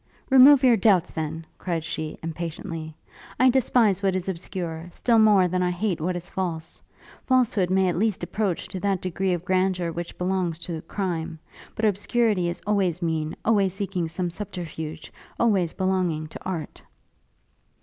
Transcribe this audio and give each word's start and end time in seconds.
'Remove 0.31 0.63
your 0.63 0.75
doubts, 0.75 1.11
then!' 1.11 1.45
cried 1.59 1.83
she, 1.83 2.17
impatiently; 2.23 2.95
'I 3.39 3.51
despise 3.51 4.01
what 4.01 4.15
is 4.15 4.27
obscure, 4.27 4.89
still 4.91 5.19
more 5.19 5.47
than 5.47 5.61
I 5.61 5.69
hate 5.69 6.01
what 6.01 6.15
is 6.15 6.27
false. 6.27 6.81
Falsehood 7.23 7.69
may 7.69 7.87
at 7.87 7.99
least 7.99 8.23
approach 8.23 8.67
to 8.69 8.79
that 8.79 8.99
degree 8.99 9.31
of 9.31 9.45
grandeur 9.45 9.91
which 9.91 10.17
belongs 10.17 10.57
to 10.61 10.81
crime; 10.81 11.37
but 11.75 11.85
obscurity 11.85 12.49
is 12.49 12.63
always 12.65 13.03
mean, 13.03 13.35
always 13.45 13.75
seeking 13.75 14.07
some 14.07 14.31
subterfuge, 14.31 15.13
always 15.39 15.71
belonging 15.71 16.25
to 16.29 16.43
art.' 16.43 16.81